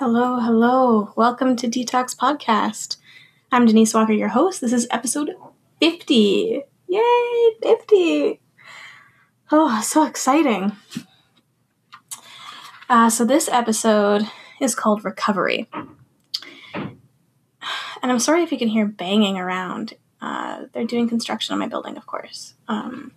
[0.00, 1.12] Hello, hello.
[1.14, 2.96] Welcome to Detox Podcast.
[3.52, 4.62] I'm Denise Walker, your host.
[4.62, 5.34] This is episode
[5.78, 6.62] 50.
[6.88, 8.40] Yay, 50.
[9.52, 10.72] Oh, so exciting.
[12.88, 14.26] Uh, so, this episode
[14.58, 15.68] is called Recovery.
[16.72, 16.96] And
[18.02, 19.92] I'm sorry if you can hear banging around.
[20.18, 22.54] Uh, they're doing construction on my building, of course.
[22.68, 23.12] Um,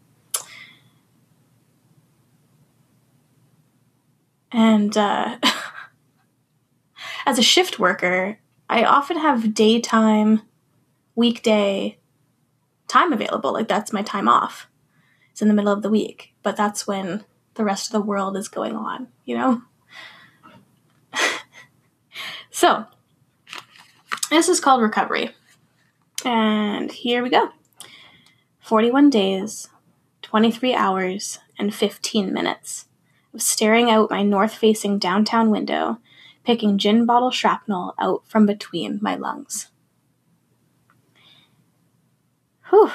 [4.51, 5.37] and uh,
[7.25, 8.39] as a shift worker,
[8.69, 10.41] I often have daytime,
[11.15, 11.97] weekday
[12.87, 13.53] time available.
[13.53, 14.67] Like that's my time off.
[15.31, 17.25] It's in the middle of the week, but that's when
[17.55, 19.61] the rest of the world is going on, you know?
[22.51, 22.85] so,
[24.29, 25.31] this is called recovery.
[26.25, 27.49] And here we go
[28.59, 29.69] 41 days,
[30.21, 32.85] 23 hours, and 15 minutes
[33.33, 35.99] of staring out my north facing downtown window
[36.43, 39.67] picking gin bottle shrapnel out from between my lungs.
[42.69, 42.91] Whew.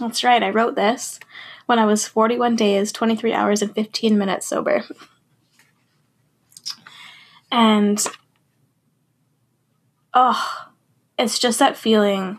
[0.00, 1.20] That's right, I wrote this
[1.66, 4.84] when I was 41 days, 23 hours, and 15 minutes sober.
[7.50, 8.04] And,
[10.12, 10.68] oh,
[11.18, 12.38] it's just that feeling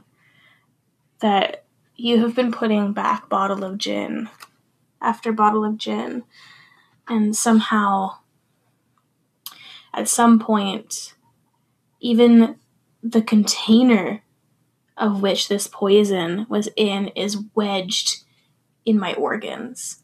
[1.21, 1.63] that
[1.95, 4.29] you have been putting back bottle of gin
[5.01, 6.23] after bottle of gin,
[7.07, 8.17] and somehow
[9.95, 11.15] at some point,
[12.01, 12.57] even
[13.01, 14.23] the container
[14.97, 18.23] of which this poison was in is wedged
[18.85, 20.03] in my organs.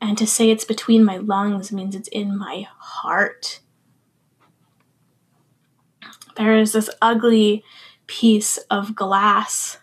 [0.00, 3.60] And to say it's between my lungs means it's in my heart.
[6.36, 7.64] There is this ugly
[8.06, 9.78] piece of glass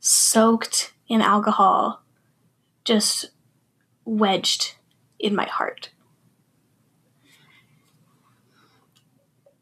[0.00, 2.02] soaked in alcohol,
[2.84, 3.30] just
[4.04, 4.74] wedged
[5.18, 5.90] in my heart.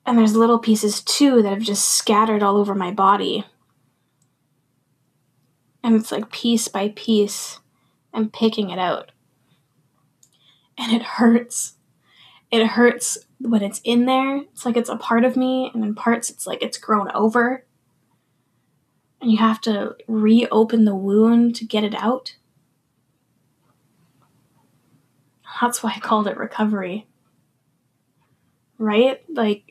[0.09, 3.45] And there's little pieces too that have just scattered all over my body.
[5.85, 7.61] And it's like piece by piece,
[8.15, 9.13] I'm picking it out.
[10.79, 11.75] And it hurts.
[12.51, 14.39] It hurts when it's in there.
[14.39, 17.67] It's like it's a part of me, and in parts, it's like it's grown over.
[19.21, 22.37] And you have to reopen the wound to get it out.
[25.61, 27.07] That's why I called it recovery.
[28.79, 29.23] Right?
[29.29, 29.68] Like,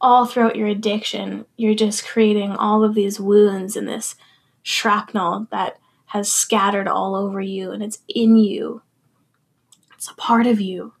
[0.00, 4.14] all throughout your addiction, you're just creating all of these wounds and this
[4.62, 8.82] shrapnel that has scattered all over you and it's in you.
[9.94, 10.92] It's a part of you.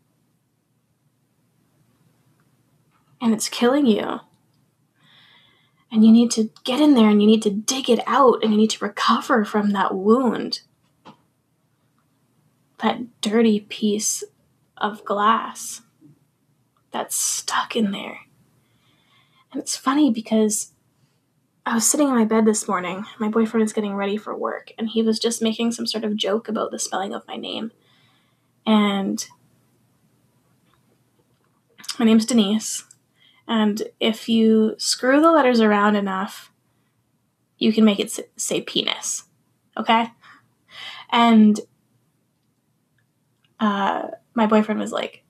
[3.20, 4.20] And it's killing you.
[5.90, 8.52] And you need to get in there and you need to dig it out and
[8.52, 10.60] you need to recover from that wound.
[12.82, 14.22] That dirty piece
[14.76, 15.82] of glass
[16.90, 18.25] that's stuck in there.
[19.58, 20.72] It's funny because
[21.64, 23.04] I was sitting in my bed this morning.
[23.18, 26.16] My boyfriend is getting ready for work, and he was just making some sort of
[26.16, 27.72] joke about the spelling of my name.
[28.66, 29.26] And
[31.98, 32.84] my name's Denise.
[33.48, 36.52] And if you screw the letters around enough,
[37.58, 39.24] you can make it say penis.
[39.76, 40.10] Okay?
[41.10, 41.60] And
[43.60, 45.22] uh, my boyfriend was like,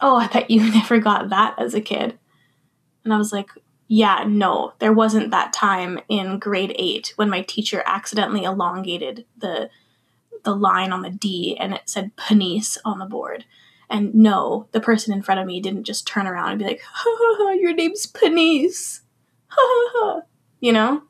[0.00, 2.18] Oh, I bet you never got that as a kid.
[3.04, 3.50] And I was like,
[3.88, 9.70] yeah, no, there wasn't that time in grade eight when my teacher accidentally elongated the
[10.44, 13.44] the line on the D and it said penis on the board.
[13.88, 16.80] And no, the person in front of me didn't just turn around and be like,
[16.82, 19.02] ha, ha, ha your name's Penis.
[19.48, 20.20] Ha, ha, ha.
[20.60, 20.88] You know?
[20.92, 21.02] And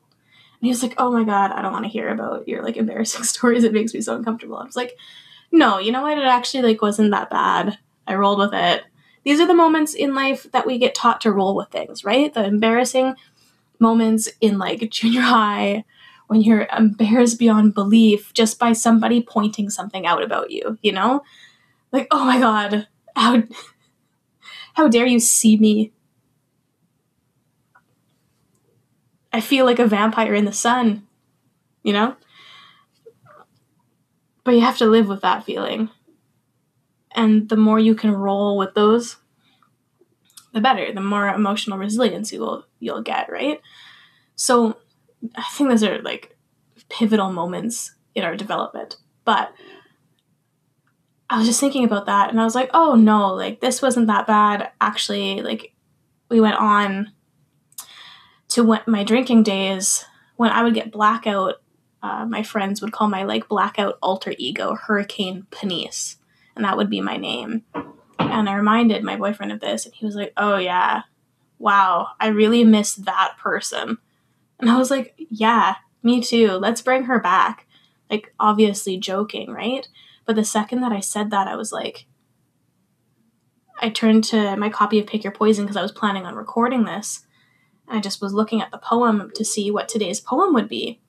[0.59, 3.23] he was like, oh my God, I don't want to hear about your like embarrassing
[3.23, 3.63] stories.
[3.63, 4.57] It makes me so uncomfortable.
[4.57, 4.97] I was like,
[5.51, 6.17] no, you know what?
[6.17, 7.77] It actually like wasn't that bad.
[8.05, 8.83] I rolled with it.
[9.23, 12.33] These are the moments in life that we get taught to roll with things, right?
[12.33, 13.15] The embarrassing
[13.79, 15.85] moments in like junior high
[16.27, 21.23] when you're embarrassed beyond belief just by somebody pointing something out about you, you know?
[21.91, 23.43] Like, oh my god, how
[24.73, 25.91] how dare you see me?
[29.31, 31.07] I feel like a vampire in the sun,
[31.83, 32.15] you know?
[34.43, 35.89] But you have to live with that feeling
[37.15, 39.17] and the more you can roll with those
[40.53, 43.61] the better the more emotional resilience you will you'll get right?
[44.35, 44.77] So
[45.35, 46.35] i think those are like
[46.89, 49.53] pivotal moments in our development but
[51.29, 54.07] i was just thinking about that and i was like oh no like this wasn't
[54.07, 54.71] that bad.
[54.81, 55.73] Actually like
[56.29, 57.11] we went on
[58.49, 60.05] to what my drinking days
[60.35, 61.55] when i would get blackout
[62.01, 66.17] uh, my friends would call my like blackout alter ego hurricane penis
[66.55, 67.63] and that would be my name.
[68.19, 71.03] And I reminded my boyfriend of this, and he was like, Oh, yeah,
[71.59, 73.97] wow, I really miss that person.
[74.59, 76.51] And I was like, Yeah, me too.
[76.51, 77.67] Let's bring her back.
[78.09, 79.87] Like, obviously joking, right?
[80.25, 82.05] But the second that I said that, I was like,
[83.79, 86.85] I turned to my copy of Pick Your Poison because I was planning on recording
[86.85, 87.25] this.
[87.87, 91.01] And I just was looking at the poem to see what today's poem would be.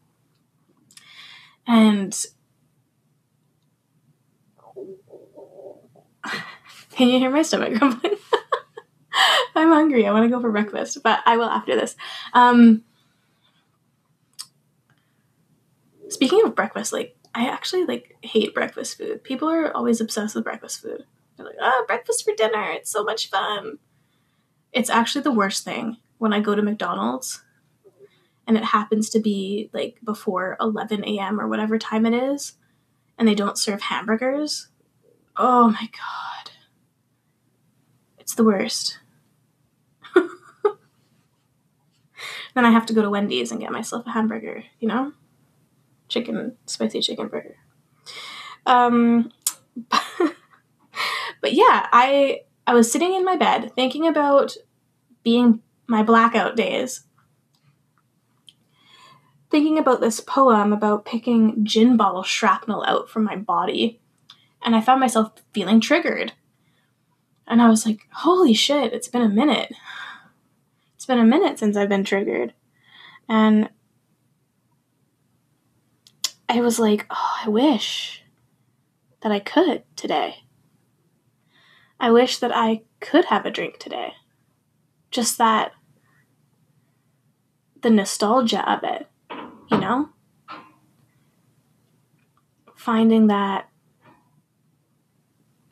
[1.66, 2.18] And
[6.92, 8.16] can you hear my stomach grumbling?
[9.54, 10.06] I'm hungry.
[10.06, 11.96] I want to go for breakfast, but I will after this.
[12.32, 12.82] Um,
[16.08, 19.22] speaking of breakfast, like I actually like hate breakfast food.
[19.22, 21.04] People are always obsessed with breakfast food.
[21.36, 22.70] They're like, oh, breakfast for dinner.
[22.72, 23.78] It's so much fun.
[24.72, 27.44] It's actually the worst thing when I go to McDonald's
[28.46, 31.40] and it happens to be like before 11 a.m.
[31.40, 32.54] or whatever time it is,
[33.18, 34.68] and they don't serve hamburgers.
[35.36, 36.52] Oh my God.
[38.18, 38.98] It's the worst.
[40.14, 40.24] then
[42.56, 45.12] I have to go to Wendy's and get myself a hamburger, you know?
[46.08, 47.56] Chicken, spicy chicken burger.
[48.66, 49.30] Um,
[51.40, 54.56] but yeah, I I was sitting in my bed thinking about
[55.22, 57.04] being my blackout days.
[59.50, 64.00] Thinking about this poem about picking gin bottle shrapnel out from my body.
[64.64, 66.32] And I found myself feeling triggered.
[67.46, 69.72] And I was like, holy shit, it's been a minute.
[70.96, 72.54] It's been a minute since I've been triggered.
[73.28, 73.68] And
[76.48, 78.22] I was like, oh, I wish
[79.20, 80.44] that I could today.
[82.00, 84.14] I wish that I could have a drink today.
[85.10, 85.72] Just that
[87.82, 89.08] the nostalgia of it,
[89.70, 90.08] you know?
[92.74, 93.68] Finding that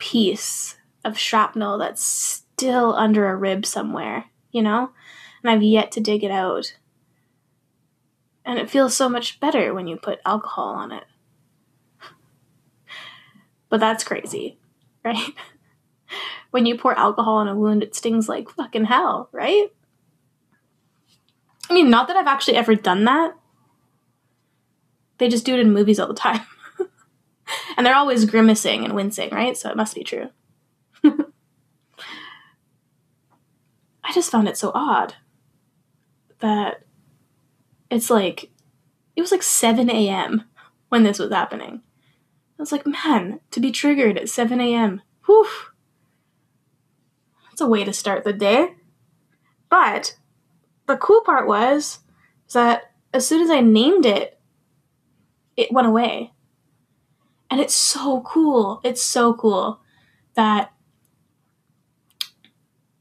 [0.03, 4.91] piece of shrapnel that's still under a rib somewhere, you know?
[5.41, 6.75] And I've yet to dig it out.
[8.43, 11.05] And it feels so much better when you put alcohol on it.
[13.69, 14.59] But that's crazy,
[15.05, 15.33] right?
[16.51, 19.71] when you pour alcohol on a wound, it stings like fucking hell, right?
[21.69, 23.35] I mean, not that I've actually ever done that.
[25.17, 26.41] They just do it in movies all the time.
[27.77, 29.57] and they're always grimacing and wincing, right?
[29.57, 30.29] So it must be true.
[31.03, 31.21] I
[34.13, 35.15] just found it so odd
[36.39, 36.83] that
[37.89, 38.51] it's like,
[39.15, 40.43] it was like 7 a.m.
[40.89, 41.81] when this was happening.
[42.59, 45.01] I was like, man, to be triggered at 7 a.m.
[45.25, 45.47] Whew
[47.53, 48.73] that's a way to start the day.
[49.69, 50.17] But
[50.87, 51.99] the cool part was
[52.51, 54.39] that as soon as I named it,
[55.55, 56.32] it went away.
[57.53, 58.81] And it's so cool.
[58.83, 59.79] It's so cool
[60.33, 60.73] that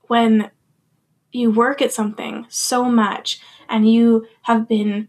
[0.09, 0.51] when
[1.31, 5.09] you work at something so much and you have been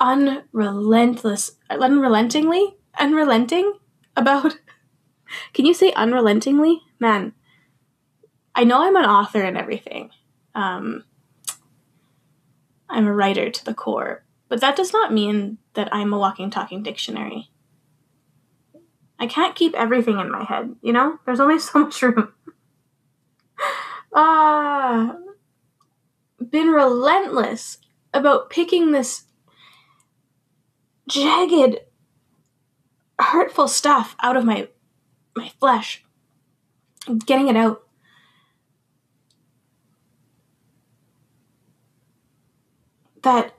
[0.00, 3.74] unrelentless, unrelentingly, unrelenting
[4.16, 4.56] about.
[5.52, 6.80] Can you say unrelentingly?
[6.98, 7.34] Man,
[8.54, 10.08] I know I'm an author and everything.
[10.54, 11.04] Um,
[12.88, 16.48] I'm a writer to the core, but that does not mean that I'm a walking,
[16.48, 17.50] talking dictionary.
[19.18, 21.18] I can't keep everything in my head, you know?
[21.24, 22.32] There's only so much room.
[24.14, 27.78] Ah, uh, been relentless
[28.12, 29.24] about picking this
[31.08, 31.78] jagged,
[33.18, 34.68] hurtful stuff out of my
[35.34, 36.04] my flesh,
[37.24, 37.82] getting it out.
[43.22, 43.54] that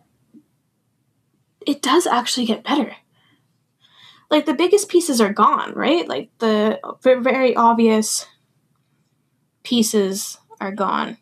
[1.66, 2.96] it does actually get better.
[4.34, 6.08] Like the biggest pieces are gone, right?
[6.08, 8.26] Like the very obvious
[9.62, 11.20] pieces are gone.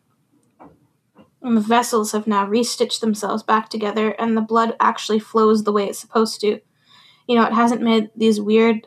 [1.42, 5.72] And the vessels have now restitched themselves back together, and the blood actually flows the
[5.72, 6.60] way it's supposed to.
[7.28, 8.86] You know, it hasn't made these weird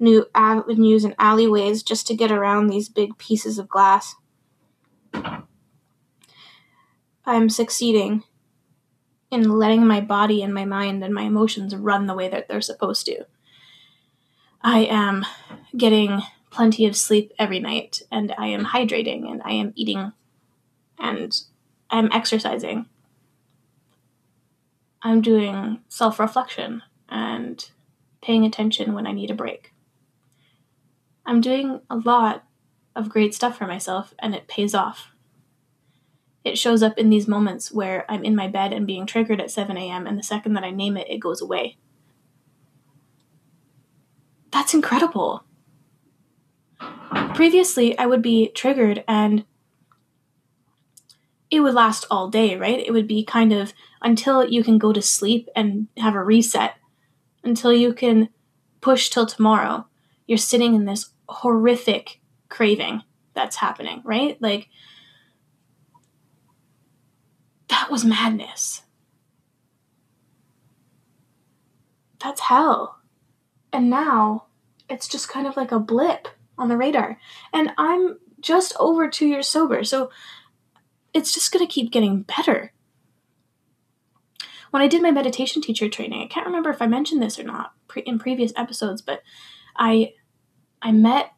[0.00, 4.16] new avenues and alleyways just to get around these big pieces of glass.
[7.24, 8.24] I'm succeeding
[9.30, 12.60] in letting my body and my mind and my emotions run the way that they're
[12.60, 13.24] supposed to.
[14.62, 15.24] I am
[15.76, 20.12] getting plenty of sleep every night, and I am hydrating, and I am eating,
[20.98, 21.40] and
[21.90, 22.86] I'm exercising.
[25.02, 27.68] I'm doing self reflection and
[28.22, 29.72] paying attention when I need a break.
[31.26, 32.44] I'm doing a lot
[32.94, 35.12] of great stuff for myself, and it pays off
[36.44, 39.50] it shows up in these moments where I'm in my bed and being triggered at
[39.50, 41.76] 7 a.m., and the second that I name it, it goes away.
[44.52, 45.44] That's incredible.
[47.34, 49.44] previously I would be triggered and
[51.50, 52.78] it would last all day, right?
[52.78, 56.76] It would be kind of until you can go to sleep and have a reset,
[57.44, 58.28] until you can
[58.80, 59.86] push till tomorrow.
[60.26, 63.02] You're sitting in this horrific craving
[63.34, 64.40] that's happening, right?
[64.40, 64.68] Like,
[67.68, 68.82] that was madness.
[72.18, 73.01] That's hell.
[73.72, 74.46] And now
[74.88, 77.18] it's just kind of like a blip on the radar.
[77.52, 80.10] And I'm just over two years sober, so
[81.14, 82.72] it's just going to keep getting better.
[84.70, 87.44] When I did my meditation teacher training, I can't remember if I mentioned this or
[87.44, 89.22] not pre- in previous episodes, but
[89.76, 90.14] I
[90.80, 91.32] I met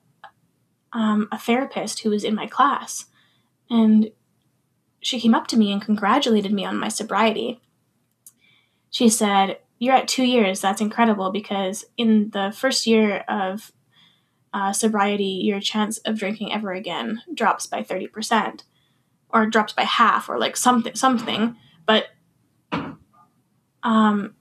[0.93, 3.07] um, a therapist who was in my class,
[3.69, 4.11] and
[5.01, 7.61] she came up to me and congratulated me on my sobriety.
[8.91, 10.63] She said, You're at two years.
[10.63, 13.71] That's incredible because in the first year of
[14.55, 18.63] uh, sobriety, your chance of drinking ever again drops by 30%
[19.29, 21.57] or drops by half or like something, something.
[21.85, 22.07] But
[23.83, 24.35] um,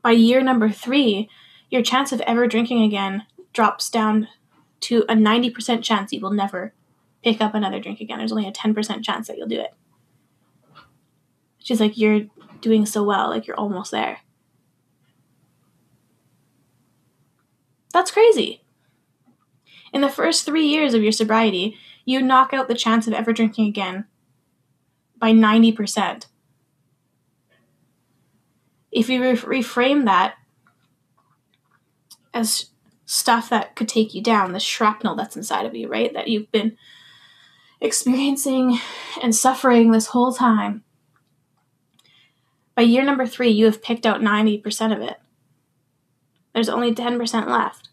[0.00, 1.28] by year number three,
[1.70, 4.28] your chance of ever drinking again drops down
[4.82, 6.72] to a 90% chance you will never
[7.24, 8.18] pick up another drink again.
[8.18, 9.74] There's only a 10% chance that you'll do it.
[11.58, 12.26] She's like, You're
[12.64, 14.18] doing so well, like you're almost there.
[17.92, 18.64] That's crazy.
[19.92, 23.32] In the first three years of your sobriety, you knock out the chance of ever
[23.32, 24.06] drinking again
[25.18, 26.26] by 90%.
[28.90, 30.34] If you re- reframe that
[32.32, 32.70] as
[33.06, 36.12] stuff that could take you down, the shrapnel that's inside of you, right?
[36.12, 36.76] That you've been
[37.80, 38.80] experiencing
[39.22, 40.82] and suffering this whole time.
[42.74, 45.20] By year number three, you have picked out 90% of it.
[46.52, 47.90] There's only 10% left.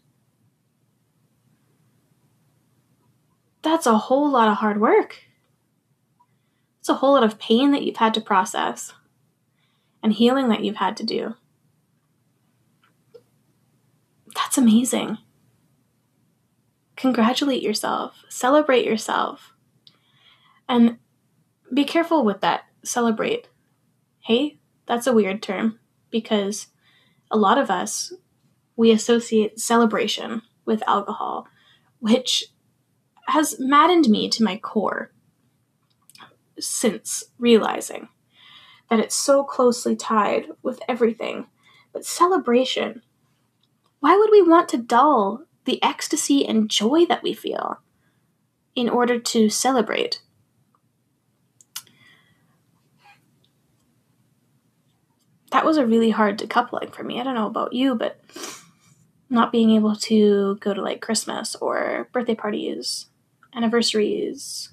[3.62, 5.18] That's a whole lot of hard work.
[6.80, 8.92] It's a whole lot of pain that you've had to process
[10.02, 11.34] and healing that you've had to do.
[14.34, 15.18] That's amazing.
[16.96, 19.52] Congratulate yourself, celebrate yourself,
[20.68, 20.98] and
[21.72, 22.64] be careful with that.
[22.84, 23.48] Celebrate.
[24.20, 24.58] Hey,
[24.92, 25.78] that's a weird term
[26.10, 26.66] because
[27.30, 28.12] a lot of us
[28.76, 31.46] we associate celebration with alcohol,
[31.98, 32.44] which
[33.28, 35.10] has maddened me to my core
[36.60, 38.10] since realizing
[38.90, 41.46] that it's so closely tied with everything.
[41.94, 43.00] But celebration,
[44.00, 47.80] why would we want to dull the ecstasy and joy that we feel
[48.74, 50.20] in order to celebrate?
[55.52, 57.20] That was a really hard decoupling for me.
[57.20, 58.18] I don't know about you, but
[59.28, 63.06] not being able to go to like Christmas or birthday parties,
[63.54, 64.72] anniversaries,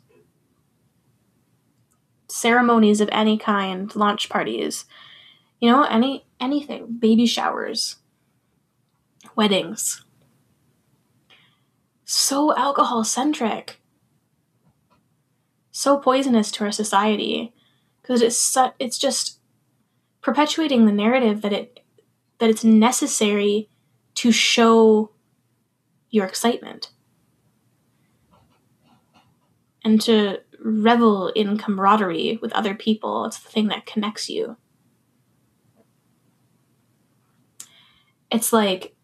[2.29, 4.86] ceremonies of any kind, launch parties,
[5.59, 7.98] you know, any anything, baby showers,
[9.36, 10.05] weddings.
[12.05, 13.81] So alcohol centric.
[15.71, 17.53] So poisonous to our society
[18.01, 19.38] because it's su- it's just
[20.21, 21.79] perpetuating the narrative that it
[22.39, 23.69] that it's necessary
[24.15, 25.11] to show
[26.09, 26.91] your excitement
[29.83, 33.25] and to revel in camaraderie with other people.
[33.25, 34.57] It's the thing that connects you.
[38.31, 38.95] It's like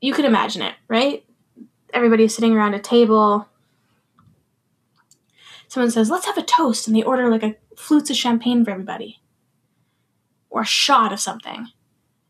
[0.00, 1.24] you can imagine it, right?
[1.92, 3.48] Everybody's sitting around a table.
[5.66, 8.70] Someone says, Let's have a toast, and they order like a flutes of champagne for
[8.70, 9.20] everybody
[10.50, 11.68] or a shot of something.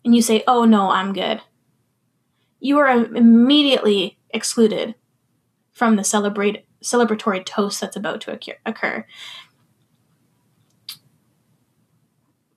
[0.05, 1.41] And you say, Oh no, I'm good
[2.61, 4.95] you are immediately excluded
[5.73, 9.05] from the celebrate celebratory toast that's about to occur.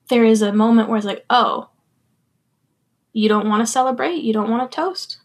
[0.08, 1.70] There is a moment where it's like, oh,
[3.12, 4.22] you don't want to celebrate?
[4.22, 5.18] You don't want to toast?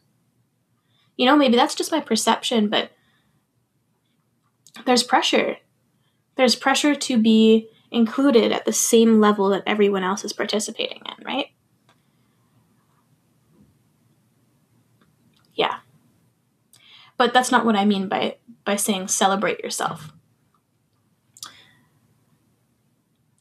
[1.15, 2.91] You know, maybe that's just my perception, but
[4.86, 5.58] there's pressure.
[6.36, 11.25] There's pressure to be included at the same level that everyone else is participating in,
[11.25, 11.48] right?
[15.53, 15.79] Yeah.
[17.17, 20.12] But that's not what I mean by by saying celebrate yourself.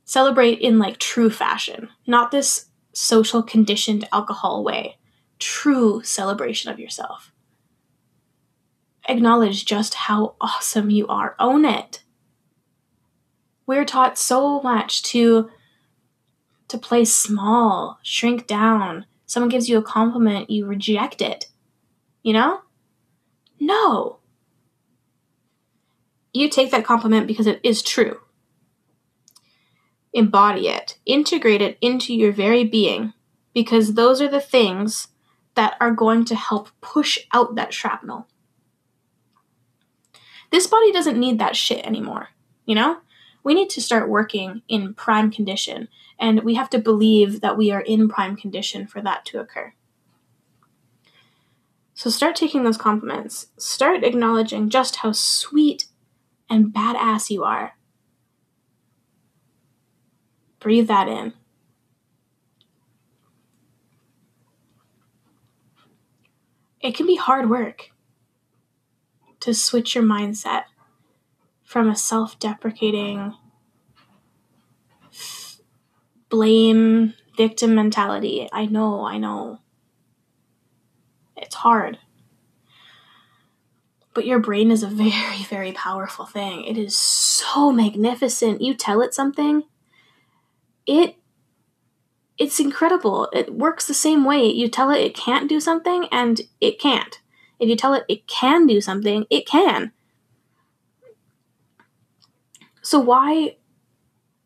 [0.05, 4.97] Celebrate in like true fashion, not this social conditioned alcohol way.
[5.38, 7.33] True celebration of yourself.
[9.09, 11.37] Acknowledge just how awesome you are.
[11.38, 12.03] Own it.
[13.66, 15.50] We're taught so much to
[16.68, 19.06] to play small, shrink down.
[19.26, 21.46] Someone gives you a compliment, you reject it.
[22.23, 22.61] You know?
[23.61, 24.18] No.
[26.32, 28.20] You take that compliment because it is true.
[30.12, 33.12] Embody it, integrate it into your very being,
[33.54, 35.08] because those are the things
[35.54, 38.26] that are going to help push out that shrapnel.
[40.50, 42.28] This body doesn't need that shit anymore,
[42.64, 42.99] you know?
[43.47, 45.87] We need to start working in prime condition,
[46.19, 49.73] and we have to believe that we are in prime condition for that to occur.
[51.95, 53.47] So start taking those compliments.
[53.57, 55.87] Start acknowledging just how sweet
[56.50, 57.76] and badass you are.
[60.59, 61.33] Breathe that in.
[66.81, 67.93] It can be hard work
[69.38, 70.65] to switch your mindset
[71.66, 73.35] from a self deprecating,
[76.30, 78.49] blame, victim mentality.
[78.52, 79.58] I know, I know.
[81.37, 81.99] It's hard.
[84.14, 86.64] But your brain is a very, very powerful thing.
[86.64, 88.62] It is so magnificent.
[88.62, 89.64] You tell it something,
[90.87, 91.16] it
[92.38, 93.28] it's incredible.
[93.32, 94.46] It works the same way.
[94.46, 97.20] You tell it it can't do something and it can't.
[97.58, 99.92] If you tell it it can do something, it can.
[102.87, 103.57] So why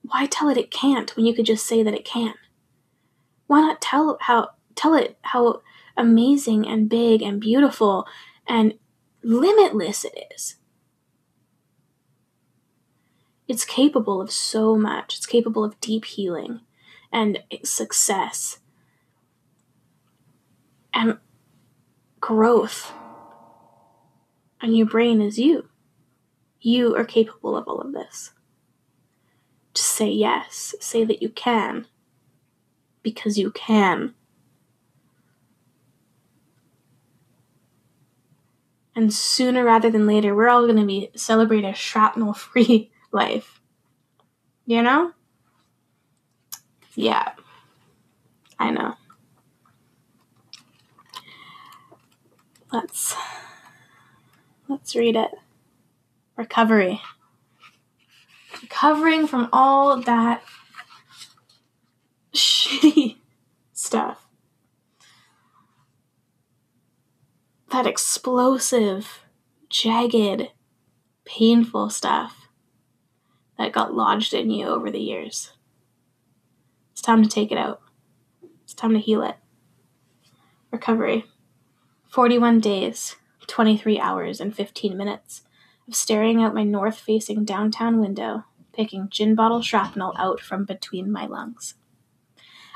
[0.00, 2.32] why tell it it can't when you could just say that it can?
[3.49, 5.61] Why not tell how tell it how
[5.94, 8.06] amazing and big and beautiful
[8.47, 8.78] and
[9.23, 10.56] limitless it is?
[13.47, 15.18] It's capable of so much.
[15.18, 16.62] It's capable of deep healing
[17.12, 18.61] and success
[20.94, 21.18] and
[22.20, 22.90] growth.
[24.62, 25.69] And your brain is you.
[26.60, 28.32] You are capable of all of this.
[29.74, 30.74] Just say yes.
[30.80, 31.86] Say that you can.
[33.02, 34.14] Because you can.
[38.94, 43.60] And sooner rather than later, we're all going to be celebrate a shrapnel free life.
[44.66, 45.12] You know?
[46.94, 47.32] Yeah.
[48.58, 48.94] I know.
[52.73, 53.16] Let's
[54.68, 55.30] let's read it.
[56.40, 57.02] Recovery.
[58.62, 60.42] Recovering from all that
[62.34, 63.16] shitty
[63.74, 64.26] stuff.
[67.70, 69.26] That explosive,
[69.68, 70.48] jagged,
[71.26, 72.48] painful stuff
[73.58, 75.52] that got lodged in you over the years.
[76.92, 77.82] It's time to take it out.
[78.64, 79.36] It's time to heal it.
[80.70, 81.26] Recovery
[82.08, 85.42] 41 days, 23 hours, and 15 minutes
[85.90, 91.10] of staring out my north facing downtown window, picking gin bottle shrapnel out from between
[91.10, 91.74] my lungs.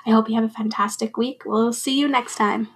[0.05, 1.43] I hope you have a fantastic week.
[1.47, 2.69] We'll see you next time.